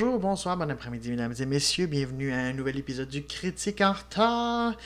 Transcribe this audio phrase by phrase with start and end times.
[0.00, 1.86] Bonjour, bonsoir, bon après-midi, mesdames et messieurs.
[1.86, 4.76] Bienvenue à un nouvel épisode du Critique en retard.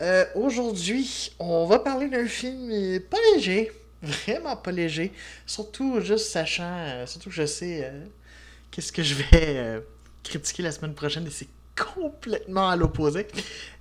[0.00, 5.12] Euh, Aujourd'hui, on va parler d'un film pas léger, vraiment pas léger.
[5.46, 8.04] Surtout juste sachant, euh, surtout que je sais euh,
[8.70, 9.82] qu'est-ce que je vais
[10.22, 13.26] critiquer la semaine prochaine et c'est complètement à l'opposé.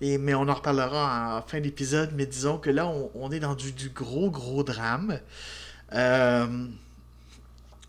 [0.01, 2.09] Et mais on en reparlera en fin d'épisode.
[2.15, 5.19] Mais disons que là, on, est dans du, gros gros drame.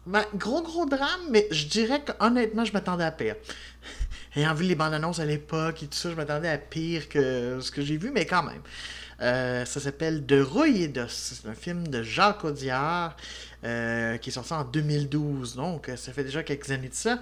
[0.07, 3.37] Ben, gros gros drame, mais je dirais qu'honnêtement, je m'attendais à pire.
[4.37, 7.59] Ayant vu les bandes annonces à l'époque et tout ça, je m'attendais à pire que
[7.61, 8.63] ce que j'ai vu, mais quand même.
[9.23, 10.93] Euh, ça s'appelle De Rouille.
[11.09, 13.17] C'est un film de Jacques Audiard
[13.65, 17.21] euh, qui est sorti en 2012, donc euh, ça fait déjà quelques années de ça,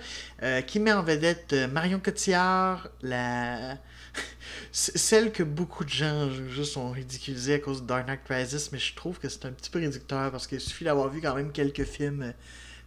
[0.66, 3.76] qui met en vedette Marion Cotillard, la...
[4.72, 8.78] celle que beaucoup de gens juste ont ridiculisée à cause de Dark Knight Rises, mais
[8.78, 11.52] je trouve que c'est un petit peu réducteur parce qu'il suffit d'avoir vu quand même
[11.52, 12.32] quelques films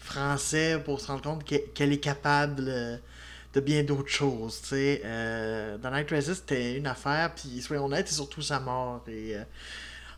[0.03, 2.97] français pour se rendre compte qu'elle est capable euh,
[3.53, 4.61] de bien d'autres choses.
[4.61, 5.01] tu sais.
[5.05, 9.03] Euh, Dark Knight Rises, c'était une affaire, puis soyons honnêtes, c'est surtout sa mort.
[9.07, 9.43] Et, euh,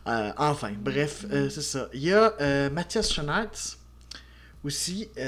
[0.08, 1.88] euh, enfin, bref, euh, c'est ça.
[1.92, 3.76] Il y a Mathias Schoenaerts
[4.64, 5.20] aussi, qui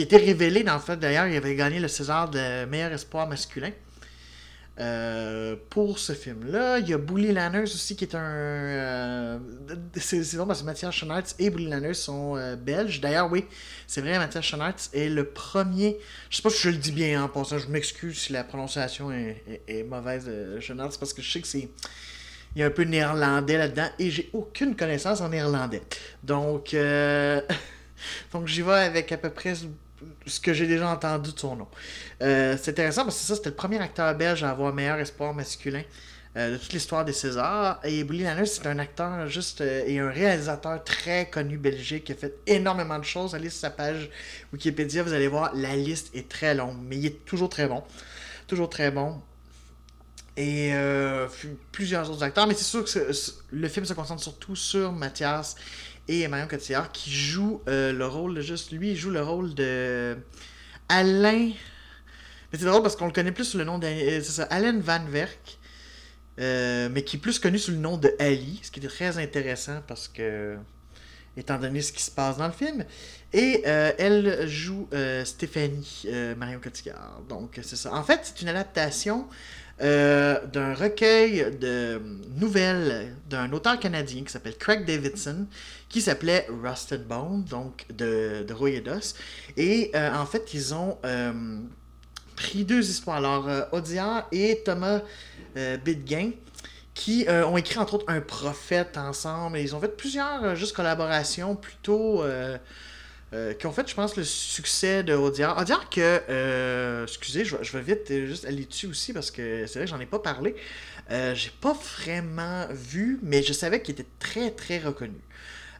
[0.00, 3.28] a été révélé, dans le fait, d'ailleurs, il avait gagné le César de meilleur espoir
[3.28, 3.70] masculin.
[4.78, 8.20] Euh, pour ce film-là, il y a Bully Lanners aussi qui est un.
[8.20, 9.38] euh,
[9.96, 13.00] c'est bon parce que Mathias Schoenaerts et Bully Lanners sont euh, belges.
[13.00, 13.44] D'ailleurs, oui,
[13.86, 15.98] c'est vrai, Mathias Schoenaerts est le premier.
[16.30, 19.10] Je sais pas si je le dis bien en passant, je m'excuse si la prononciation
[19.12, 21.68] est, mauvaise de Schoenaerts parce que je sais que c'est.
[22.56, 25.82] Il y a un peu néerlandais là-dedans et j'ai aucune connaissance en néerlandais.
[26.24, 26.74] Donc,
[28.32, 29.54] donc j'y vais avec à peu près
[30.30, 31.68] ce que j'ai déjà entendu de son nom.
[32.22, 35.34] Euh, c'est intéressant parce que ça, c'était le premier acteur belge à avoir meilleur espoir
[35.34, 35.82] masculin
[36.36, 37.80] euh, de toute l'histoire des Césars.
[37.84, 42.14] Et Bully c'est un acteur juste euh, et un réalisateur très connu belgique qui a
[42.14, 43.34] fait énormément de choses.
[43.34, 44.08] Allez sur sa page
[44.52, 47.82] Wikipédia, vous allez voir, la liste est très longue, mais il est toujours très bon.
[48.46, 49.20] Toujours très bon.
[50.36, 50.72] Et
[51.70, 53.10] plusieurs autres acteurs, mais c'est sûr que
[53.50, 55.54] le film se concentre surtout sur Mathias
[56.08, 59.54] et Marion Cotillard qui joue euh, le rôle de juste lui, il joue le rôle
[59.54, 60.16] de
[60.88, 61.50] Alain.
[62.52, 65.58] Mais c'est drôle parce qu'on le connaît plus sous le nom d'Alain Alain Van Werk,
[66.40, 69.18] euh, mais qui est plus connu sous le nom de Ali, ce qui est très
[69.18, 70.56] intéressant parce que,
[71.36, 72.84] étant donné ce qui se passe dans le film.
[73.32, 77.22] Et euh, elle joue euh, Stéphanie euh, Marion Cotillard.
[77.28, 77.94] Donc, c'est ça.
[77.94, 79.28] En fait, c'est une adaptation
[79.82, 82.00] euh, d'un recueil de
[82.38, 85.46] nouvelles d'un auteur canadien qui s'appelle Craig Davidson,
[85.88, 88.82] qui s'appelait Rusted Bone, donc de, de Rouille
[89.56, 91.32] et euh, en fait, ils ont euh,
[92.36, 93.16] pris deux histoires.
[93.16, 95.00] Alors, Audiard et Thomas
[95.84, 96.32] Bidguin,
[96.94, 99.58] qui ont écrit entre autres Un prophète ensemble.
[99.58, 102.22] Et ils ont fait plusieurs juste collaborations plutôt.
[103.32, 105.56] Euh, qui ont fait, je pense, le succès de Audiard.
[105.56, 109.78] Audiard que, euh, excusez, je vais, vite euh, juste aller dessus aussi parce que c'est
[109.78, 110.56] vrai que j'en ai pas parlé.
[111.10, 115.18] J'ai pas vraiment vu, mais je savais qu'il était très très reconnu.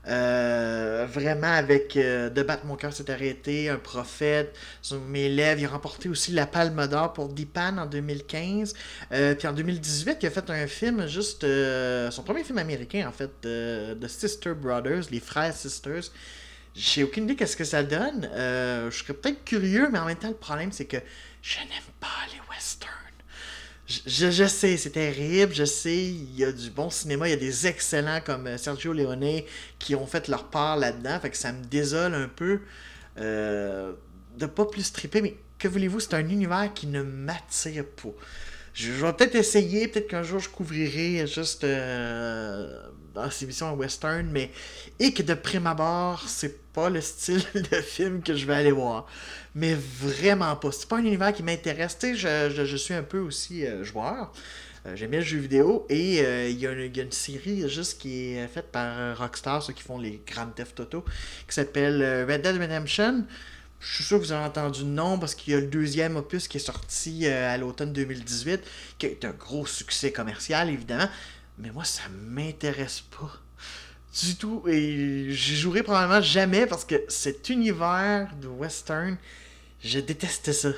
[0.04, 5.68] Vraiment avec De battre mon cœur s'est arrêté, Un prophète, sur mes lèvres, il a
[5.68, 8.74] remporté aussi la Palme d'Or pour Dipan en 2015.
[9.12, 13.12] Euh, puis en 2018, il a fait un film juste, son premier film américain en
[13.12, 16.10] fait, de, de Sister Brothers, les frères Sisters.
[16.74, 18.28] J'ai aucune idée qu'est-ce que ça donne.
[18.32, 20.98] Euh, je serais peut-être curieux, mais en même temps, le problème, c'est que
[21.42, 22.90] je n'aime pas les westerns.
[24.06, 27.34] Je, je, sais, c'est terrible, je sais, il y a du bon cinéma, il y
[27.34, 29.42] a des excellents comme euh, Sergio Leone
[29.80, 32.60] qui ont fait leur part là-dedans, fait que ça me désole un peu
[33.18, 33.92] euh,
[34.38, 38.10] de pas plus triper, mais que voulez-vous, c'est un univers qui ne m'attire pas.
[38.72, 42.82] Je, vais peut-être essayer, peut-être qu'un jour je couvrirai juste euh,
[43.14, 44.50] dans ces émissions western, mais
[44.98, 48.72] et que de prime abord, c'est pas le style de film que je vais aller
[48.72, 49.06] voir.
[49.54, 50.70] Mais vraiment pas.
[50.72, 51.98] C'est pas un univers qui m'intéresse.
[51.98, 54.32] Tu sais, je, je, suis un peu aussi euh, joueur.
[54.86, 56.18] Euh, J'aime bien le jeu vidéo et
[56.50, 59.62] il y, a une- il y a une série juste qui est faite par Rockstar,
[59.62, 61.04] ceux qui font les Grand Theft Auto,
[61.48, 63.24] qui s'appelle Red Dead Redemption.
[63.80, 66.16] Je suis sûr que vous avez entendu le nom parce qu'il y a le deuxième
[66.16, 68.60] opus qui est sorti euh, à l'automne 2018,
[68.98, 71.08] qui est un gros succès commercial évidemment.
[71.58, 73.32] Mais moi, ça m'intéresse pas
[74.22, 74.62] du tout.
[74.68, 79.16] Et j'y jouerai probablement jamais parce que cet univers de western,
[79.82, 80.70] je déteste ça.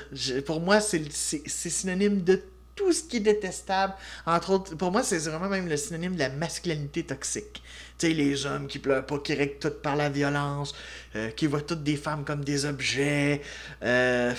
[0.46, 2.43] Pour moi, c'est synonyme de
[2.76, 3.94] tout ce qui est détestable.
[4.26, 7.62] Entre autres, pour moi, c'est vraiment même le synonyme de la masculinité toxique.
[8.08, 10.75] Les hommes qui pleurent pas, qui règlent tout par la violence,
[11.16, 13.40] euh, qui voient toutes des femmes comme des objets.
[13.82, 14.32] euh,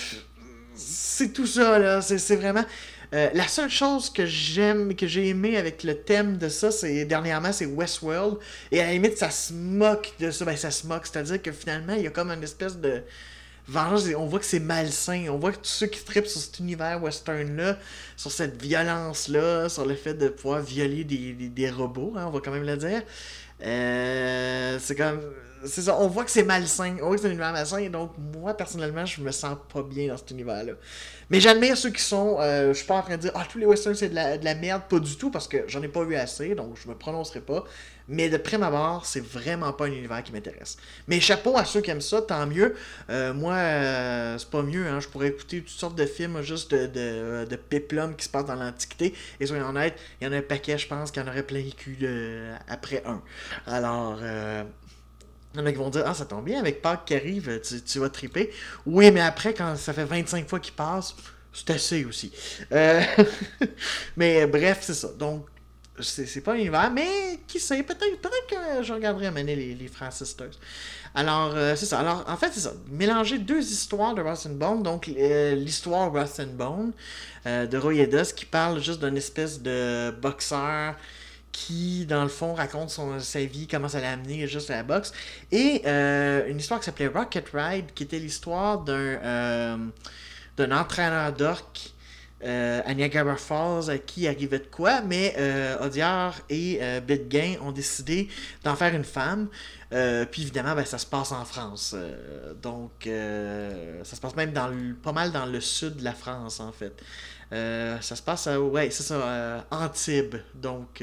[0.75, 2.01] c'est tout ça, là.
[2.01, 2.65] C'est vraiment.
[3.13, 7.06] Euh, la seule chose que j'aime, que j'ai aimé avec le thème de ça, c'est
[7.06, 8.38] dernièrement, c'est Westworld.
[8.71, 10.45] Et à la limite, ça se moque de ça.
[10.45, 11.06] Ben, ça se moque.
[11.06, 13.04] C'est-à-dire que finalement, il y a comme une espèce de
[13.68, 14.07] vengeance.
[14.18, 15.27] On voit que c'est malsain.
[15.30, 17.77] On voit que tous ceux qui trippent sur cet univers western-là,
[18.18, 22.39] sur cette violence-là, sur le fait de pouvoir violer des, des, robots, hein, on va
[22.39, 23.04] quand même le dire.
[23.63, 25.21] Euh, c'est comme
[25.65, 28.12] c'est ça, on voit que c'est malsain, on voit que c'est un univers malsain, donc
[28.36, 30.74] moi personnellement, je me sens pas bien dans cet univers-là.
[31.30, 33.60] Mais j'admire ceux qui sont, euh, je suis pas en train de dire, ah, tous
[33.60, 35.88] les westerns c'est de la, de la merde, pas du tout, parce que j'en ai
[35.88, 37.63] pas vu assez, donc je me prononcerai pas.
[38.08, 40.78] Mais de prime abord, c'est vraiment pas un univers qui m'intéresse.
[41.08, 42.76] Mais chapeau à ceux qui aiment ça, tant mieux.
[43.10, 45.00] Euh, moi, euh, c'est pas mieux, hein.
[45.00, 49.14] je pourrais écouter toutes sortes de films juste de, de, qui se passent dans l'Antiquité,
[49.40, 51.60] et soyons honnêtes, il y en a un paquet, je pense, qui en aurait plein
[51.60, 52.08] les culs
[52.68, 53.22] après un.
[53.68, 54.20] Alors,
[55.54, 57.62] il y en a qui vont dire Ah, ça tombe bien, avec Pâques qui arrive,
[57.86, 58.52] tu, vas triper.
[58.86, 61.16] Oui, mais après, quand ça fait 25 fois qu'il passe,
[61.54, 62.32] c'est assez aussi.
[62.72, 63.02] Euh,
[64.18, 65.10] mais bref, c'est ça.
[65.10, 65.46] Donc,
[66.00, 70.51] c'est pas univers, mais qui sait, peut-être peut que je regarderai amener les, les Sisters.
[71.16, 72.00] Alors, euh, c'est ça.
[72.00, 72.74] Alors, en fait, c'est ça.
[72.90, 74.81] Mélanger deux histoires de Rust and Bone.
[74.81, 76.92] Donc, euh, l'histoire Rust and Bone
[77.45, 78.06] de Roy
[78.36, 80.95] qui parle juste d'une espèce de boxeur
[81.54, 84.84] qui, dans le fond, raconte son, sa vie, comment ça l'a amené juste à la
[84.84, 85.13] boxe.
[85.51, 89.78] Et euh, une histoire qui s'appelait Rocket Ride, qui était l'histoire d'un euh,
[90.60, 91.93] entraîneur d'orques
[92.44, 95.78] euh, à Niagara Falls à qui arrivait de quoi, mais euh,
[96.50, 98.28] et euh, Bitgain ont décidé
[98.63, 99.48] d'en faire une femme.
[99.90, 101.95] puis évidemment, ben, ça se passe en France.
[102.62, 106.72] donc, ça se passe même dans pas mal dans le sud de la France, en
[106.72, 106.94] fait.
[107.50, 110.36] ça se passe à, ouais, c'est ça, Antibes.
[110.56, 111.01] Donc,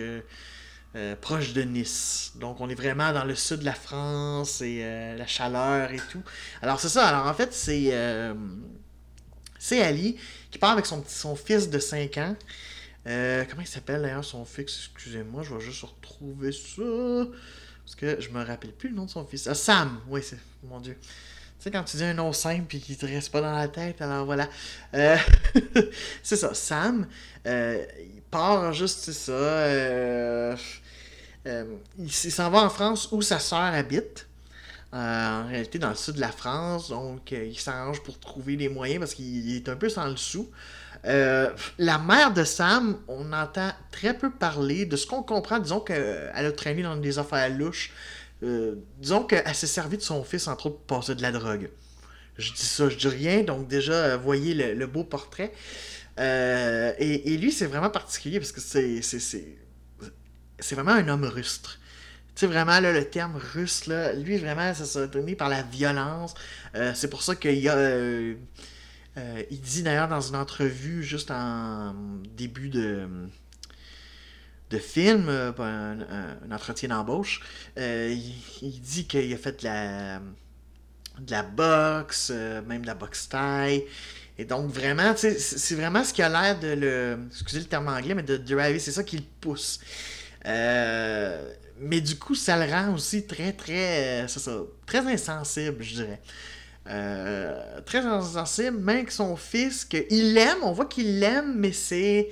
[1.22, 2.32] proche de Nice.
[2.34, 4.84] Donc on est vraiment dans le sud de la France et
[5.16, 6.22] la chaleur et tout.
[6.60, 7.06] Alors c'est ça.
[7.06, 7.92] Alors en fait c'est
[9.60, 10.16] c'est Ali
[10.50, 12.36] qui part avec son, fils de 5 ans.
[13.06, 14.88] Euh, comment il s'appelle d'ailleurs son fils?
[14.94, 16.82] Excusez-moi, je vais juste retrouver ça.
[17.84, 19.46] Parce que je me rappelle plus le nom de son fils.
[19.46, 20.38] Ah, Sam Oui, c'est.
[20.64, 20.96] Mon Dieu.
[21.00, 23.68] Tu sais, quand tu dis un nom simple et qu'il te reste pas dans la
[23.68, 24.48] tête, alors voilà.
[24.94, 25.16] Euh,
[26.22, 27.06] c'est ça, Sam.
[27.46, 30.56] Euh, il part juste, c'est ça.
[31.98, 34.26] il s'en va en France où sa soeur habite.
[34.92, 36.88] Euh, en réalité dans le sud de la France.
[36.88, 40.16] Donc, euh, il s'arrange pour trouver les moyens parce qu'il est un peu sans le
[40.16, 40.50] sou.
[41.04, 41.48] Euh,
[41.78, 45.60] la mère de Sam, on entend très peu parler de ce qu'on comprend.
[45.60, 47.92] Disons qu'elle a traîné dans des affaires louches.
[48.98, 51.70] disons qu'elle s'est servie de son fils, entre autres, pour passer de la drogue.
[52.36, 53.42] Je dis ça, je dis rien.
[53.44, 55.52] Donc, déjà, voyez le, beau portrait.
[56.18, 61.79] Et, lui, c'est vraiment particulier parce que c'est, c'est vraiment un homme rustre.
[62.40, 65.60] Tu sais, vraiment, là, le terme russe, là, lui, vraiment, ça s'est donné par la
[65.60, 66.32] violence.
[66.74, 67.76] Euh, c'est pour ça qu'il y a.
[67.76, 68.34] Euh,
[69.18, 71.94] euh, il dit d'ailleurs dans une entrevue, juste en
[72.34, 73.06] début de,
[74.70, 75.98] de film, un,
[76.50, 77.42] entretien d'embauche,
[77.76, 80.20] il, dit qu'il a fait de la,
[81.18, 83.84] de la boxe, même de la boxe taille.
[84.38, 87.18] Et donc, vraiment, c'est vraiment ce qui a l'air de le.
[87.30, 89.78] Excusez le terme anglais, mais de driver, c'est ça qui le pousse.
[90.46, 94.52] Euh, mais du coup, ça le rend aussi très, très, euh, ça,
[94.86, 96.20] très insensible, je dirais.
[96.86, 102.28] Euh, très insensible, même que son fils, qu'il l'aime, on voit qu'il l'aime, mais c'est.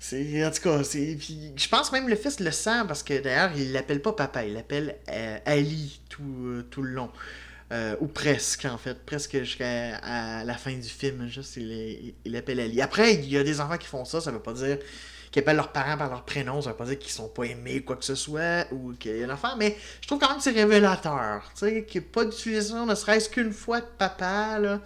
[0.00, 3.50] C'est, en tout cas, c'est, je pense même le fils le sent parce que d'ailleurs,
[3.56, 7.10] il l'appelle pas papa, il l'appelle euh, Ali tout, tout le long.
[8.00, 12.80] ou presque, en fait, presque jusqu'à la fin du film, juste il, il l'appelle Ali.
[12.80, 14.78] Après, il y a des enfants qui font ça, ça veut pas dire
[15.30, 17.82] qui appellent leurs parents par leur prénom, ça veut pas dire qu'ils sont pas aimés,
[17.82, 20.38] quoi que ce soit, ou qu'il y a une affaire, mais je trouve quand même
[20.38, 23.86] que c'est révélateur, tu sais, qu'il n'y a pas d'utilisation, ne serait-ce qu'une fois de
[23.98, 24.80] papa, là.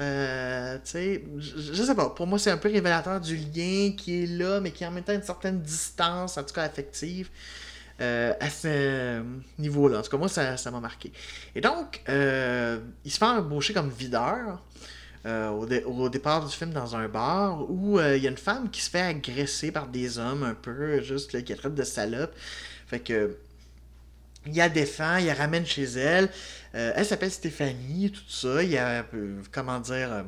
[0.00, 4.22] Euh, tu sais, je, sais pas, pour moi c'est un peu révélateur du lien qui
[4.22, 7.28] est là, mais qui en même temps une certaine distance, en tout cas affective,
[8.00, 9.20] euh, à ce
[9.58, 9.98] niveau-là.
[9.98, 11.12] En tout cas, moi ça m'a marqué.
[11.56, 14.62] Et donc, euh, il se fait embaucher comme videur.
[15.26, 18.70] Euh, au, départ du film dans un bar où euh, il y a une femme
[18.70, 22.34] qui se fait agresser par des hommes un peu, juste là, qui traite de salope.
[22.86, 23.36] Fait que.
[24.46, 26.30] Il la défend, il la ramène chez elle.
[26.74, 28.62] Euh, elle s'appelle Stéphanie, tout ça.
[28.62, 29.04] Il y a,
[29.52, 30.24] comment dire,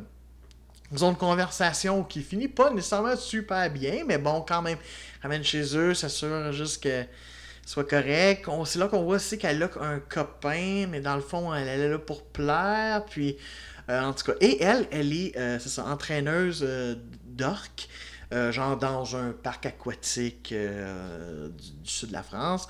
[0.92, 4.78] ils ont une conversation qui finit pas nécessairement super bien, mais bon, quand même,
[5.22, 7.04] ramène chez eux, s'assure juste que
[7.64, 8.46] soit correct.
[8.66, 11.80] C'est là qu'on voit aussi qu'elle a un copain, mais dans le fond, elle, elle
[11.80, 13.04] est là pour plaire.
[13.08, 13.36] Puis
[13.90, 16.94] en tout cas, et elle, elle est, euh, entraîneuse euh,
[17.24, 17.88] d'orques,
[18.50, 22.68] genre dans un parc aquatique du, sud de la France.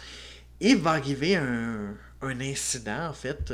[0.60, 3.52] Et va arriver un, incident, en fait.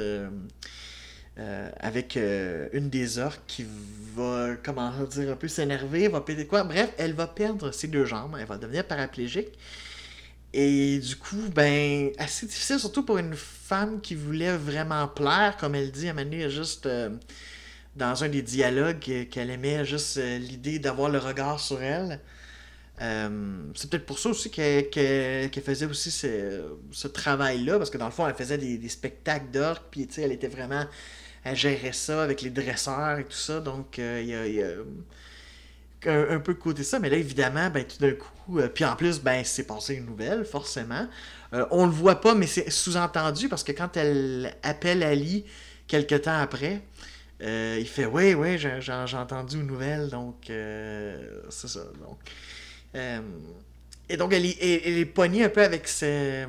[1.38, 3.66] euh, avec euh, une des orques qui
[4.14, 6.64] va, comment dire, un peu s'énerver, va péter quoi.
[6.64, 9.50] Bref, elle va perdre ses deux jambes, elle va devenir paraplégique.
[10.54, 15.75] Et du coup, ben, assez difficile, surtout pour une femme qui voulait vraiment plaire, comme
[15.75, 17.11] elle dit à Manu, juste euh,
[17.97, 22.21] dans un des dialogues qu'elle aimait, juste l'idée d'avoir le regard sur elle.
[22.99, 28.29] c'est peut-être pour ça aussi qu'elle faisait aussi ce, travail-là, parce que dans le fond,
[28.29, 30.87] elle faisait des, spectacles d'orques, puis elle était vraiment
[31.47, 33.61] elle gérait ça avec les dresseurs et tout ça.
[33.61, 36.99] Donc, euh, il y a, un, peu côté ça.
[36.99, 40.07] Mais là, évidemment, ben, tout d'un coup, euh, puis en plus, ben, c'est passé une
[40.07, 41.07] nouvelle, forcément.
[41.53, 45.45] Euh, on le voit pas, mais c'est sous-entendu parce que quand elle appelle Ali
[45.87, 46.83] quelques temps après,
[47.40, 51.85] il fait Oui, oui, j'ai entendu une nouvelle, donc c'est ça.
[52.00, 52.19] Donc,
[54.09, 56.49] et donc, elle est, pognée un peu avec cette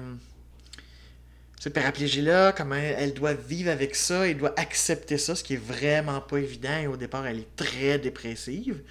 [1.73, 6.21] paraplégie-là, comment elle doit vivre avec ça, elle doit accepter ça, ce qui est vraiment
[6.21, 6.77] pas évident.
[6.77, 8.81] Et au départ, elle est très dépressive.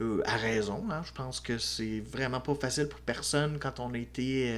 [0.00, 1.02] Euh, à raison, hein.
[1.04, 4.50] je pense que c'est vraiment pas facile pour personne quand on a été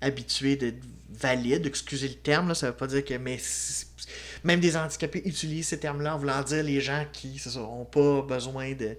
[0.00, 1.66] habitué d'être valide.
[1.66, 3.14] Excusez le terme, là, ça veut pas dire que.
[3.14, 3.38] Mais
[4.44, 8.72] même des handicapés utilisent ces termes-là en voulant dire les gens qui n'ont pas besoin
[8.72, 8.96] de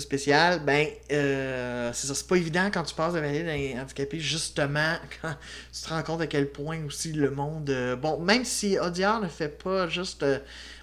[0.00, 4.18] spécial, ben, euh, c'est ça, c'est pas évident quand tu passes de valide à handicapé,
[4.18, 5.34] justement, quand
[5.72, 7.70] tu te rends compte à quel point aussi le monde.
[7.70, 10.22] Euh, bon, même si Audiard ne fait pas juste.
[10.22, 10.38] Euh,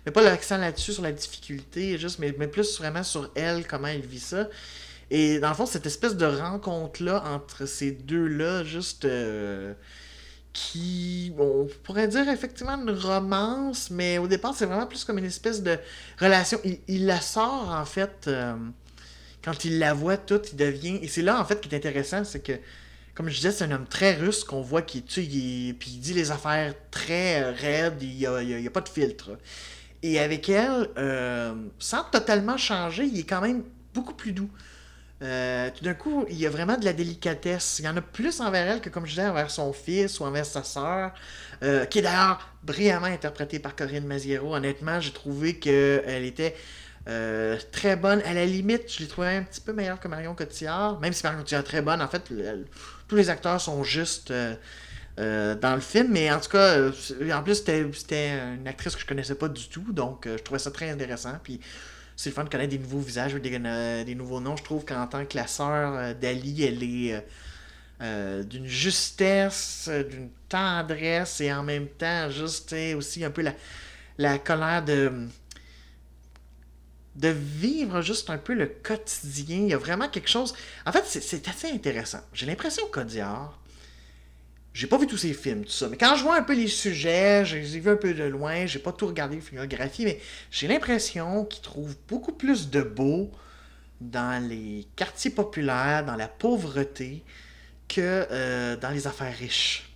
[0.06, 3.88] mais pas l'accent là-dessus sur la difficulté, juste, mais, mais plus vraiment sur elle, comment
[3.88, 4.48] elle vit ça.
[5.12, 9.06] Et dans le fond, cette espèce de rencontre-là entre ces deux-là, juste
[10.54, 15.26] qui, on pourrait dire effectivement une romance, mais au départ, c'est vraiment plus comme une
[15.26, 15.78] espèce de
[16.18, 16.60] relation.
[16.88, 18.30] Il, la sort, en fait,
[19.44, 21.00] quand il la voit toute, il devient.
[21.02, 22.54] Et c'est là, en fait, qui est intéressant, c'est que,
[23.16, 26.00] comme je disais, c'est un homme très russe qu'on voit qui tu il, puis il
[26.00, 29.32] dit les affaires très euh, raides, il n'y a, a, pas de filtre.
[30.04, 33.64] Et avec elle, euh, sans totalement changer, il est quand même
[33.94, 34.50] beaucoup plus doux.
[35.22, 37.78] Euh, tout d'un coup, il y a vraiment de la délicatesse.
[37.80, 40.26] Il y en a plus envers elle que, comme je disais, envers son fils ou
[40.26, 41.14] envers sa sœur,
[41.90, 44.56] qui est d'ailleurs brillamment interprétée par Corinne Maziero.
[44.56, 46.56] Honnêtement, j'ai trouvé qu'elle était
[47.08, 48.22] euh, très bonne.
[48.22, 51.00] À la limite, je l'ai trouvé un petit peu meilleure que Marion Cotillard.
[51.00, 52.24] Même si Marion Cotillard est très bonne, en fait,
[53.08, 54.54] tous les acteurs sont juste euh,
[55.20, 56.10] euh, dans le film.
[56.12, 56.90] Mais en tout cas,
[57.34, 59.92] en plus, c'était une actrice que je connaissais pas du tout.
[59.92, 61.34] Donc, je trouvais ça très intéressant.
[61.44, 61.60] Puis,
[62.22, 64.56] c'est le fun de connaître des nouveaux visages, des, des nouveaux noms.
[64.56, 67.26] Je trouve qu'en tant que la sœur d'Ali, elle est
[68.46, 73.54] d'une justesse, d'une tendresse et en même temps, juste aussi un peu la,
[74.18, 75.28] la colère de
[77.16, 79.58] de vivre juste un peu le quotidien.
[79.58, 80.54] Il y a vraiment quelque chose.
[80.86, 82.22] En fait, c'est assez intéressant.
[82.34, 83.60] J'ai l'impression qu'Audiard,
[84.74, 86.68] j'ai pas vu tous ses films, tout ça, mais quand je vois un peu les
[86.68, 90.06] sujets, je les ai vus un peu de loin, j'ai pas tout regardé la filmographie,
[90.06, 93.32] mais j'ai l'impression qu'il trouve beaucoup plus de beau
[94.00, 97.24] dans les quartiers populaires, dans la pauvreté,
[97.88, 99.90] que euh, dans les affaires riches.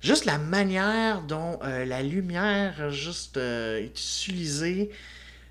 [0.00, 4.90] Juste la manière dont euh, la lumière juste euh, est utilisée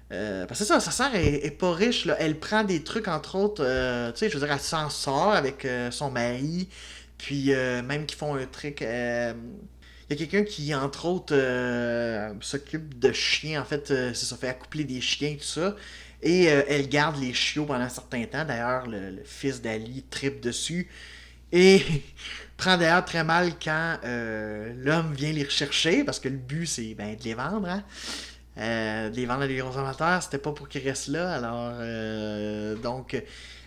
[0.10, 2.06] parce que ça, sa sœur est, pas riche.
[2.06, 2.16] Là.
[2.20, 3.62] Elle prend des trucs, entre autres,
[4.14, 6.70] tu sais, je veux dire, elle s'en sort avec son mari.
[7.18, 8.82] Puis même qu'ils font un truc.
[8.82, 8.86] Il
[10.10, 11.36] y a quelqu'un qui, entre autres,
[12.42, 13.62] s'occupe de chiens.
[13.62, 15.76] En fait, c'est ça, fait accoupler des chiens, tout ça.
[16.22, 18.46] Et elle garde les chiots pendant un certain temps.
[18.46, 20.88] D'ailleurs, le, fils d'Ali tripe dessus.
[21.52, 21.82] Et
[22.58, 27.16] prend d'ailleurs très mal quand l'homme vient les rechercher, parce que le but, c'est ben,
[27.16, 27.68] de les vendre.
[27.68, 27.84] Hein?
[28.60, 31.34] Euh, les vendre à des consommateurs, c'était pas pour qu'ils restent là.
[31.34, 33.22] Alors, euh, donc.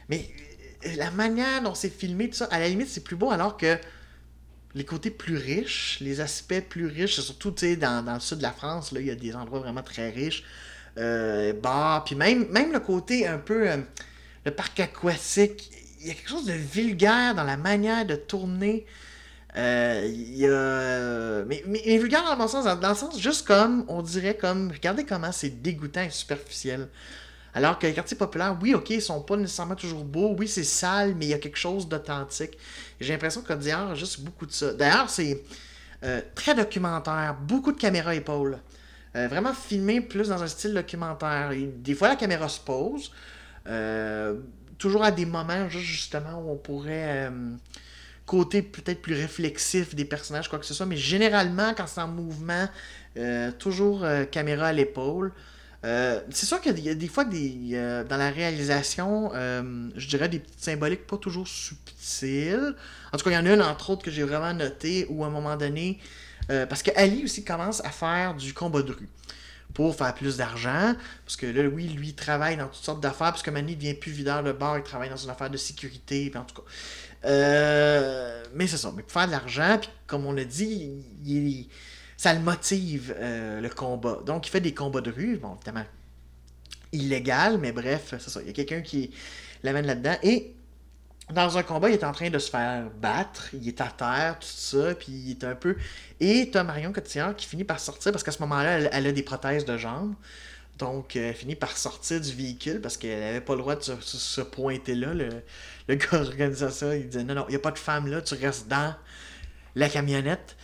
[0.09, 0.50] Mais euh,
[0.96, 3.78] la manière dont c'est filmé, tout ça, à la limite, c'est plus beau, alors que
[4.75, 8.52] les côtés plus riches, les aspects plus riches, surtout dans, dans le sud de la
[8.52, 10.44] France, là, il y a des endroits vraiment très riches.
[10.99, 13.68] Euh, bars, puis même, même le côté un peu.
[14.44, 15.70] le parc aquatique,
[16.00, 18.87] il y a quelque chose de vulgaire dans la manière de tourner
[19.56, 21.44] euh, y a...
[21.44, 25.04] mais, mais, vulgaire dans le sens, dans le sens juste comme, on dirait comme, regardez
[25.04, 26.88] comment c'est dégoûtant et superficiel.
[27.54, 30.64] Alors que les quartiers populaires, oui, ok, ils sont pas nécessairement toujours beaux, oui, c'est
[30.64, 32.57] sale, mais il y a quelque chose d'authentique.
[33.00, 34.73] J'ai l'impression que a juste beaucoup de ça.
[34.73, 35.42] D'ailleurs, c'est
[36.04, 38.59] euh, très documentaire, beaucoup de caméras épaules.
[39.16, 41.50] Euh, vraiment filmé plus dans un style documentaire.
[41.78, 43.11] des fois, la caméra se pose.
[44.78, 47.30] toujours à des moments, juste justement, où on pourrait
[48.30, 52.07] côté peut-être plus réflexif des personnages, quoi que ce soit, mais généralement, quand c'est en
[52.07, 52.69] mouvement,
[53.16, 55.33] euh, toujours euh, caméra à l'épaule.
[55.84, 60.38] Euh, c'est sûr qu'il y a des fois des, dans la réalisation, je dirais des
[60.38, 62.75] petites symboliques pas toujours subtiles.
[63.12, 65.25] En tout cas, il y en a une entre autres que j'ai vraiment noté où
[65.25, 65.99] à un moment donné,
[66.49, 69.08] parce que Ali aussi commence à faire du combat de rue
[69.75, 70.94] pour faire plus d'argent.
[71.25, 73.94] Parce que là, oui, lui, il travaille dans toutes sortes d'affaires, parce que Manny devient
[73.94, 76.68] plus videur de bar, il travaille dans une affaire de sécurité, en tout cas.
[77.25, 80.90] Euh, mais c'est ça, mais pour faire de l'argent, puis comme on l'a dit,
[81.25, 81.68] il,
[82.20, 84.18] ça le motive, euh, le combat.
[84.26, 85.86] Donc, il fait des combats de rue, bon, évidemment,
[86.92, 88.42] illégal, mais bref, c'est ça.
[88.42, 89.10] Il y a quelqu'un qui
[89.62, 90.16] l'amène là-dedans.
[90.22, 90.54] Et
[91.32, 94.36] dans un combat, il est en train de se faire battre, il est à terre,
[94.38, 95.76] tout ça, puis il est un peu.
[96.20, 99.22] Et t'as Marion Cotillard qui finit par sortir parce qu'à ce moment-là, elle, a des
[99.22, 100.12] prothèses de jambes.
[100.76, 104.42] Donc, elle finit par sortir du véhicule parce qu'elle n'avait pas le droit de se,
[104.42, 105.14] pointer là.
[105.14, 105.30] Le,
[105.88, 108.20] le gars organisait ça, il disait non, non, il n'y a pas de femme là,
[108.20, 108.94] tu restes dans
[109.74, 110.58] la camionnette.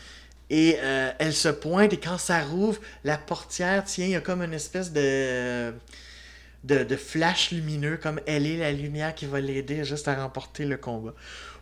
[0.48, 4.20] Et euh, elle se pointe et quand ça rouvre, la portière, tiens, il y a
[4.20, 5.72] comme une espèce de
[6.66, 10.76] de, flash lumineux, comme elle est la lumière qui va l'aider juste à remporter le
[10.76, 11.14] combat.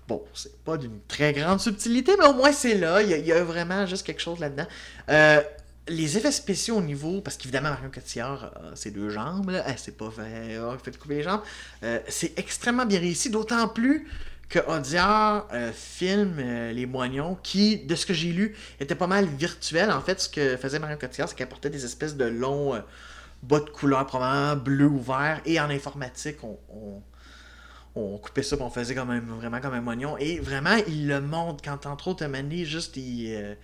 [0.08, 3.02] Bon, c'est pas d'une très grande subtilité, mais au moins c'est là.
[3.02, 4.66] Il y, a, vraiment juste quelque chose là-dedans.
[5.08, 5.42] Euh,
[5.88, 9.96] les effets spéciaux au niveau, parce qu'évidemment Marion Cotillard a ses deux jambes, là, c'est
[9.96, 11.42] pas fait, fait couper les jambes,
[11.82, 14.08] euh, c'est extrêmement bien réussi, d'autant plus
[14.48, 16.36] que Audiard euh, filme
[16.72, 19.90] Les Moignons, qui, de ce que j'ai lu, était pas mal virtuel.
[19.90, 22.74] En fait, ce que faisait Marion Cotillard, c'est qu'elle portait des espèces de longs
[23.44, 25.40] bas de couleur, probablement bleu ou vert.
[25.44, 26.58] Et en informatique, on,
[27.94, 30.16] on, coupait ça, on faisait comme vraiment comme un moignon.
[30.18, 33.54] Et vraiment, il le montrent quand, entre autres, Mané, juste, euh,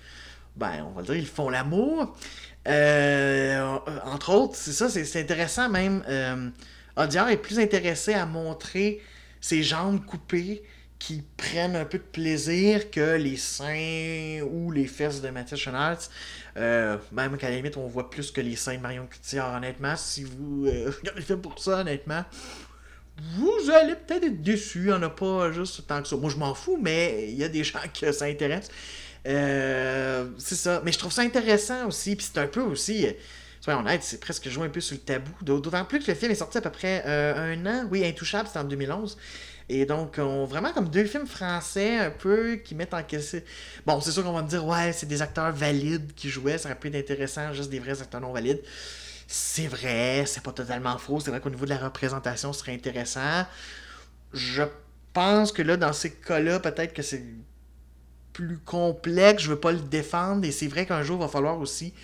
[0.57, 2.17] ben, on va dire, ils font l'amour.
[2.69, 6.05] Euh, entre autres, c'est ça, c'est intéressant même.
[6.09, 6.51] Euh,
[6.99, 9.01] est plus intéressé à montrer
[9.41, 10.63] ses jambes coupées
[11.01, 16.11] qui prennent un peu de plaisir que les seins ou les fesses de Mathias Schoenaerts.
[16.59, 19.97] Euh, même qu'à la limite, on voit plus que les seins de Marion Cotillard, honnêtement.
[19.97, 22.23] Si vous euh, regardez le pour ça, honnêtement,
[23.37, 24.81] vous allez peut-être être déçus.
[24.81, 26.17] Il n'y en a pas juste tant que ça.
[26.17, 28.69] Moi, je m'en fous, mais il y a des gens que ça intéresse.
[29.27, 30.83] Euh, c'est ça.
[30.85, 32.15] Mais je trouve ça intéressant aussi.
[32.15, 33.07] Puis c'est un peu aussi.
[33.61, 35.31] Soyons honnêtes, c'est presque joué un peu sur le tabou.
[35.43, 37.87] D'autant plus que le film est sorti à peu près un an.
[37.91, 39.17] Oui, Intouchable, c'était en 2011.
[39.73, 43.41] Et donc, on, vraiment comme deux films français un peu qui mettent en question.
[43.87, 46.69] Bon, c'est sûr qu'on va me dire, ouais, c'est des acteurs valides qui jouaient, ça
[46.69, 48.61] aurait pu être intéressant, juste des vrais acteurs non valides.
[49.29, 52.75] C'est vrai, c'est pas totalement faux, c'est vrai qu'au niveau de la représentation, ce serait
[52.75, 53.47] intéressant.
[54.33, 54.65] Je
[55.13, 57.23] pense que là, dans ces cas-là, peut-être que c'est
[58.33, 61.61] plus complexe, je veux pas le défendre, et c'est vrai qu'un jour, il va falloir
[61.61, 61.95] aussi.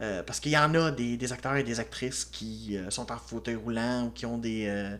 [0.00, 3.16] Euh, parce qu'il y en a des, acteurs et des actrices qui euh, sont en
[3.16, 4.66] fauteuil roulant ou qui ont des.
[4.68, 4.96] Euh,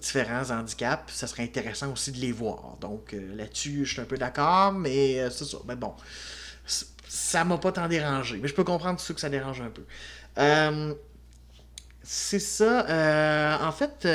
[0.00, 2.78] différents handicaps, ça serait intéressant aussi de les voir.
[2.80, 5.58] Donc là-dessus, je suis un peu d'accord, mais c'est ça.
[5.68, 5.94] Mais bon,
[7.06, 8.38] ça m'a pas tant dérangé.
[8.42, 9.84] Mais je peux comprendre tout ce que ça dérange un peu.
[12.02, 13.58] c'est ça.
[13.62, 14.08] en fait,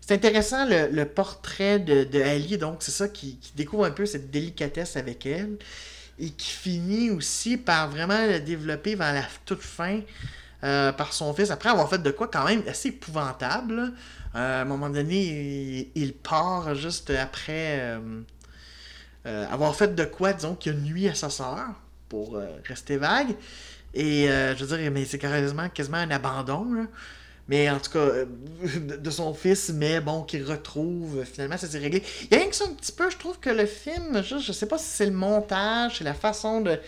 [0.00, 2.56] c'est intéressant le, portrait de, Ali.
[2.56, 5.58] Donc c'est ça qui, découvre un peu cette délicatesse avec elle.
[6.20, 10.00] Et qui finit aussi par vraiment la développer vers la toute fin.
[10.60, 13.94] par son fils, après avoir fait de quoi quand même assez épouvantable.
[14.34, 18.20] Euh, à un moment donné, il, part juste après euh,
[19.26, 21.66] euh, avoir fait de quoi, disons, qu'il a nuit à sa soeur,
[22.08, 23.34] pour rester vague.
[23.92, 26.86] Et je veux dire, mais c'est quasiment, quasiment un abandon.
[27.50, 28.06] Mais en tout cas,
[28.96, 32.00] de, son fils, mais bon, qu'il retrouve, finalement, ça s'est réglé.
[32.22, 34.38] Il y a rien que ça un petit peu, je trouve que le film, je,
[34.38, 36.78] je sais pas si c'est le montage, c'est la façon de.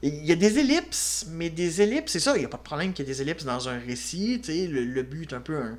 [0.00, 2.62] Il y a des ellipses, mais des ellipses, c'est ça, il n'y a pas de
[2.62, 5.40] problème qu'il y ait des ellipses dans un récit, tu sais, le, but est un
[5.40, 5.76] peu un,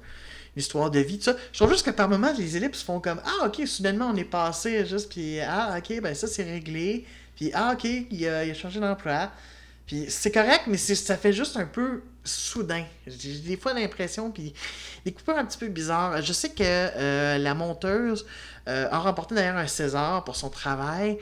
[0.56, 1.36] histoire de vie, tout ça.
[1.52, 4.26] Je trouve juste que par moments, les ellipses font comme Ah, ok, soudainement, on est
[4.26, 7.06] passé juste, puis Ah, ok, ben ça, c'est réglé.
[7.36, 9.32] Puis Ah, ok, il a, changé d'emploi.
[9.90, 12.86] Puis c'est correct, mais ça fait juste un peu soudain.
[13.08, 14.54] J'ai des fois l'impression, puis
[15.04, 16.22] des coupures un petit peu bizarres.
[16.22, 18.28] Je sais que euh, la monteuse
[18.68, 21.18] euh, a remporté d'ailleurs un César pour son travail.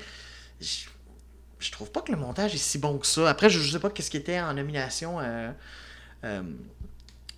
[0.59, 3.29] Je, trouve pas que le montage est si bon que ça.
[3.29, 5.21] Après, je, sais pas qu'est-ce qui était en nomination.
[5.21, 5.49] Euh,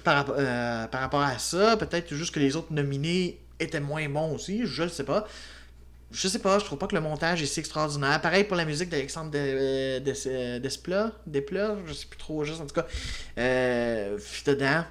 [0.08, 1.78] euh, par, rapport à ça.
[1.78, 5.28] Peut-être juste que les autres nominés étaient moins bons aussi, je ne sais pas.
[6.12, 8.19] Je sais pas, je trouve pas que le montage est si extraordinaire.
[8.22, 10.00] Pareil pour la musique d'Alexandre euh,
[10.60, 12.88] Desplat, Desplat, je sais plus trop juste, en tout cas.
[13.38, 14.84] Euh, dedans,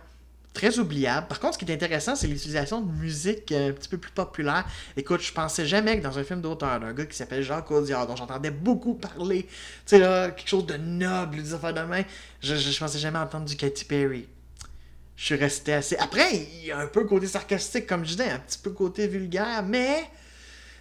[0.55, 1.27] très oubliable.
[1.27, 4.65] Par contre, ce qui est intéressant, c'est l'utilisation de musique un petit peu plus populaire.
[4.97, 8.07] Écoute, je pensais jamais que dans un film d'auteur, d'un gars qui s'appelle Jacques Audiard,
[8.07, 9.51] dont j'entendais beaucoup parler, tu
[9.87, 12.03] sais là, quelque chose de noble, des affaires de main,
[12.41, 14.29] je, je, je pensais jamais entendre du Katy Perry
[15.19, 15.97] je suis resté assez.
[15.97, 19.09] Après, il y a un peu côté sarcastique, comme je disais, un petit peu côté
[19.09, 20.05] vulgaire, mais.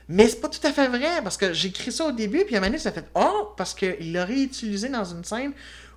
[0.09, 2.55] Mais c'est pas tout à fait vrai, parce que j'ai écrit ça au début, puis
[2.55, 5.51] à un ça fait Oh, parce qu'il l'aurait utilisé dans une scène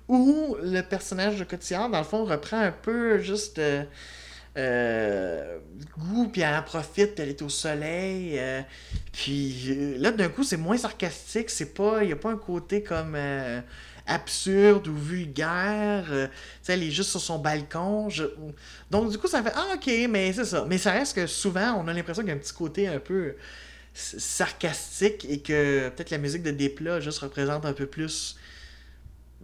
[0.07, 3.59] où le personnage de Cotillard, dans le fond, reprend un peu juste.
[3.59, 3.83] Euh,
[4.57, 5.59] euh,
[5.97, 8.37] goût, puis elle en profite, elle est au soleil.
[8.37, 8.61] Euh,
[9.13, 12.03] puis là, d'un coup, c'est moins sarcastique, c'est pas.
[12.03, 13.15] Il n'y a pas un côté comme
[14.07, 16.05] absurde ou vulgaire.
[16.11, 16.27] Euh,
[16.67, 18.07] elle est juste sur son balcon.
[18.89, 20.65] Donc, du coup, ça fait Ah, ok, mais c'est ça.
[20.67, 22.99] Mais ça reste que souvent, on a l'impression qu'il y a un petit côté un
[22.99, 23.35] peu
[23.93, 28.37] sarcastique et que peut-être la musique de Desplat juste représente un peu plus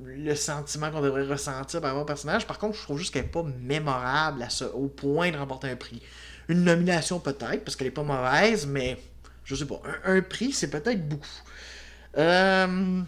[0.03, 2.45] le sentiment qu'on devrait ressentir par rapport au personnage.
[2.45, 5.69] Par contre, je trouve juste qu'elle n'est pas mémorable à ce, au point de remporter
[5.69, 6.01] un prix.
[6.49, 8.97] Une nomination peut-être, parce qu'elle n'est pas mauvaise, mais
[9.43, 9.81] je sais pas.
[10.05, 11.25] Un, prix, c'est peut-être beaucoup.
[12.17, 13.01] Euh,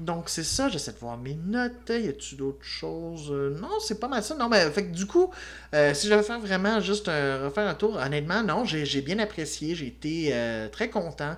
[0.00, 1.88] donc c'est ça, j'essaie de voir mes notes.
[1.90, 3.30] Y a-tu d'autres choses?
[3.30, 4.34] Euh, Non, c'est pas mal ça.
[4.34, 5.30] Non, mais fait du coup,
[5.74, 9.74] euh, si je vais faire vraiment juste refaire un tour, honnêtement, non, j'ai bien apprécié.
[9.74, 10.34] J'ai été
[10.72, 11.36] très content.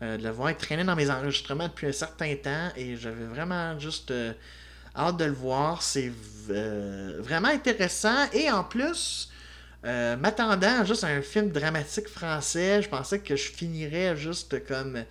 [0.00, 0.52] Euh, de le voir
[0.84, 4.32] dans mes enregistrements depuis un certain temps et j'avais vraiment juste euh,
[4.96, 5.82] hâte de le voir.
[5.82, 6.12] C'est
[6.50, 9.28] euh, vraiment intéressant et en plus,
[9.82, 15.02] m'attendant juste à un film dramatique français, je pensais que je finirais juste comme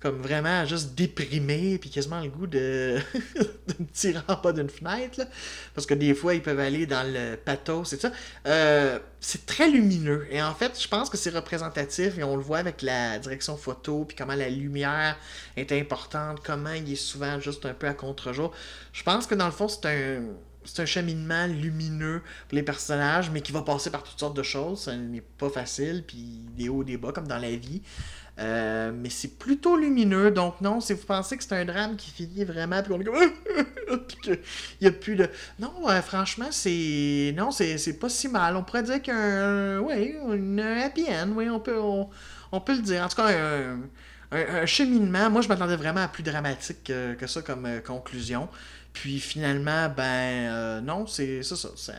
[0.00, 4.68] comme vraiment juste déprimé, puis quasiment le goût de, de me tirer en bas d'une
[4.68, 5.20] fenêtre,
[5.74, 8.12] parce que des fois, ils peuvent aller dans le pathos, c'est ça.
[8.46, 12.42] Euh, c'est très lumineux, et en fait, je pense que c'est représentatif, et on le
[12.42, 15.16] voit avec la direction photo, puis comment la lumière
[15.56, 18.52] est importante, comment il est souvent juste un peu à contre-jour.
[18.92, 20.22] Je pense que dans le fond, c'est un
[20.68, 24.42] c'est un cheminement lumineux pour les personnages, mais qui va passer par toutes sortes de
[24.42, 24.82] choses.
[24.82, 27.80] Ça n'est pas facile, puis des hauts, des bas, comme dans la vie.
[28.38, 32.10] Euh, mais c'est plutôt lumineux, donc non, si vous pensez que c'est un drame qui
[32.10, 33.16] finit vraiment, puis on est comme.
[34.26, 34.38] il
[34.80, 35.28] n'y a plus de.
[35.58, 37.34] Non, euh, franchement, c'est.
[37.36, 38.54] Non, c'est pas si mal.
[38.54, 39.80] On pourrait dire qu'un.
[39.80, 43.02] Oui, un happy end, oui, on peut, on, peut le dire.
[43.02, 43.28] En tout cas,
[44.30, 45.30] un, cheminement.
[45.30, 48.48] Moi, je m'attendais vraiment à plus dramatique que, ça comme euh, conclusion.
[48.92, 51.56] Puis finalement, ben, non, c'est ça.
[51.56, 51.92] ça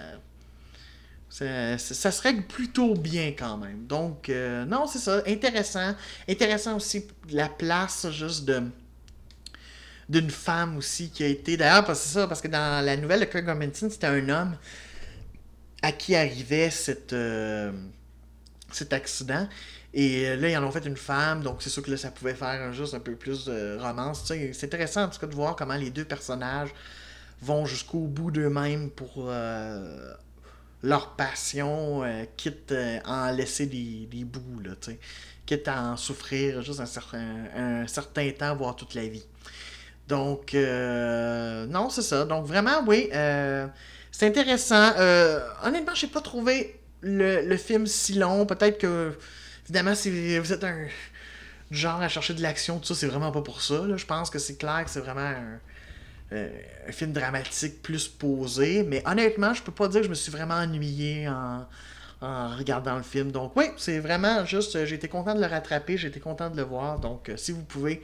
[1.29, 3.85] ça, se règle plutôt bien quand même.
[3.85, 5.21] Donc, euh, non, c'est ça.
[5.27, 5.95] Intéressant.
[6.27, 8.63] Intéressant aussi la place juste de
[10.09, 11.55] d'une femme aussi qui a été.
[11.55, 14.57] D'ailleurs, parce que ça, parce que dans la nouvelle de Kirk c'était un homme
[15.83, 17.71] à qui arrivait cette, euh,
[18.71, 19.47] cet accident.
[19.93, 22.09] Et euh, là, ils en ont fait une femme, donc c'est sûr que là, ça
[22.09, 24.23] pouvait faire juste un peu plus de romance.
[24.25, 26.69] C'est intéressant en tout cas de voir comment les deux personnages
[27.43, 29.29] vont jusqu'au bout d'eux-mêmes pour
[30.83, 34.71] leur passion, euh, quitte euh, à en laisser des, des bouts, là,
[35.45, 39.25] quitte à en souffrir juste un certain, un certain temps, voire toute la vie.
[40.07, 42.25] Donc, euh, non, c'est ça.
[42.25, 43.09] Donc, vraiment, oui,
[44.11, 44.91] c'est intéressant.
[45.63, 48.45] honnêtement, j'ai pas trouvé le, le, film si long.
[48.45, 49.17] Peut-être que,
[49.65, 50.87] évidemment, si vous êtes un
[51.71, 53.85] genre à chercher de l'action, tout ça, c'est vraiment pas pour ça.
[53.95, 55.59] Je pense que c'est clair que c'est vraiment un
[56.31, 56.47] euh,
[56.87, 58.83] un film dramatique plus posé.
[58.83, 61.65] Mais honnêtement, je peux pas dire que je me suis vraiment ennuyé en,
[62.21, 63.31] regardant le film.
[63.31, 66.49] Donc oui, c'est vraiment juste, euh, j'ai été content de le rattraper, j'ai été content
[66.49, 66.99] de le voir.
[66.99, 68.03] Donc euh, si vous pouvez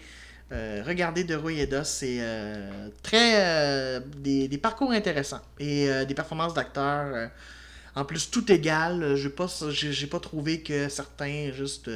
[0.51, 2.19] regarder De Rueda, c'est
[3.01, 7.29] très des, parcours intéressants et des performances d'acteurs.
[7.95, 9.15] en plus, tout égal.
[9.15, 11.89] Je pas, j'ai pas trouvé que certains juste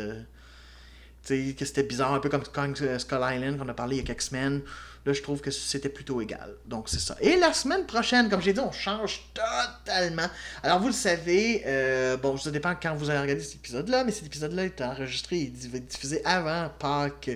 [1.27, 4.23] que c'était bizarre, un peu comme Skull Island qu'on a parlé il y a quelques
[4.23, 4.61] semaines.
[5.05, 6.55] Là, je trouve que c'était plutôt égal.
[6.65, 7.15] Donc, c'est ça.
[7.21, 10.27] Et la semaine prochaine, comme j'ai dit, on change totalement.
[10.61, 14.11] Alors, vous le savez, euh, bon, ça dépend quand vous allez regarder cet épisode-là, mais
[14.11, 17.31] cet épisode-là est enregistré et diffusé avant Pâques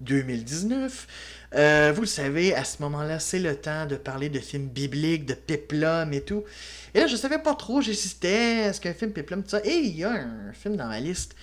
[0.00, 1.06] 2019.
[1.54, 5.24] Euh, vous le savez, à ce moment-là, c'est le temps de parler de films bibliques,
[5.24, 6.44] de péplum et tout.
[6.94, 9.60] Et là, je savais pas trop, j'hésitais, est-ce qu'un film péplum, tout ça?
[9.64, 11.34] Et il y a un film dans ma liste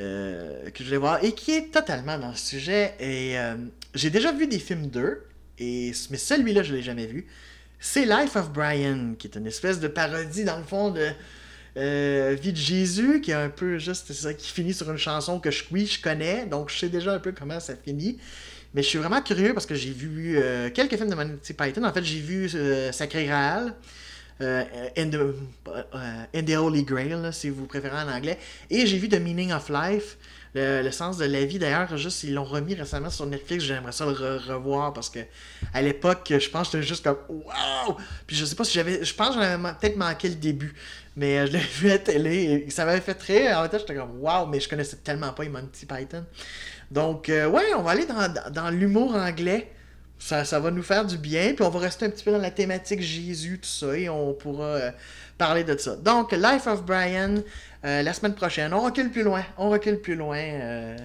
[0.00, 2.94] euh, que je vais voir et qui est totalement dans le sujet.
[2.98, 3.56] Et euh,
[3.94, 5.22] j'ai déjà vu des films d'eux,
[5.58, 7.26] et, mais celui-là, je l'ai jamais vu.
[7.78, 11.08] C'est Life of Brian, qui est une espèce de parodie, dans le fond, de
[11.76, 15.40] euh, Vie de Jésus, qui est un peu juste, ça, qui finit sur une chanson
[15.40, 18.18] que je, oui, je connais, donc je sais déjà un peu comment ça finit.
[18.74, 20.38] Mais je suis vraiment curieux parce que j'ai vu
[20.72, 21.84] quelques films de Monty Python.
[21.84, 22.50] En fait, j'ai vu
[22.90, 23.74] Sacré Graal.
[24.42, 24.64] Euh,
[24.96, 25.34] in, the,
[25.68, 28.38] euh, in, the, Holy Grail, si vous préférez en anglais.
[28.70, 30.16] Et j'ai vu The Meaning of Life,
[30.54, 31.58] le, sens de la vie.
[31.58, 33.64] D'ailleurs, juste ils l'ont remis récemment sur Netflix.
[33.64, 35.20] J'aimerais ça le revoir parce que
[35.72, 37.96] à l'époque, je pense que j'étais juste comme waouh.
[38.26, 40.74] Puis je sais pas si j'avais, je pense que j'avais peut-être manqué le début,
[41.16, 42.66] mais euh, je l'ai vu à télé.
[42.70, 43.54] Ça m'avait fait très.
[43.54, 46.24] En fait, j'étais comme waouh, mais je connaissais tellement pas Monty Python.
[46.90, 49.70] Donc ouais, on va aller dans, dans l'humour anglais.
[50.24, 52.38] Ça, ça, va nous faire du bien, puis on va rester un petit peu dans
[52.38, 54.90] la thématique Jésus, tout ça, et on pourra euh,
[55.36, 55.96] parler de ça.
[55.96, 57.42] Donc, Life of Brian,
[57.84, 58.72] euh, la semaine prochaine.
[58.72, 60.38] On recule plus loin, on recule plus loin.
[60.38, 60.96] Euh,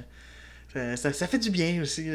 [0.95, 2.07] ça, ça, fait du bien aussi,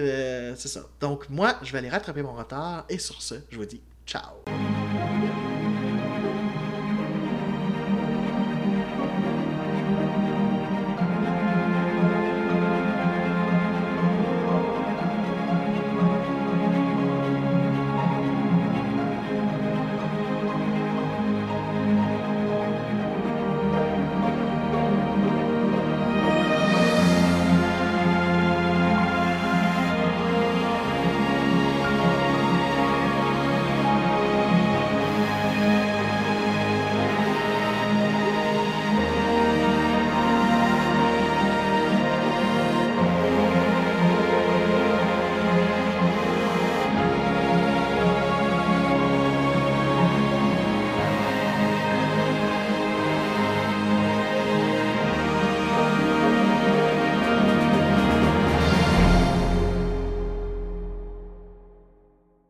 [0.57, 0.83] c'est ça.
[1.01, 4.45] Donc, moi, je vais aller rattraper mon retard, et sur ce, je vous dis ciao.